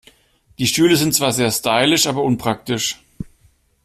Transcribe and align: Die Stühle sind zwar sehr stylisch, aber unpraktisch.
Die 0.57 0.65
Stühle 0.65 0.95
sind 0.95 1.13
zwar 1.13 1.31
sehr 1.31 1.51
stylisch, 1.51 2.07
aber 2.07 2.23
unpraktisch. 2.23 3.03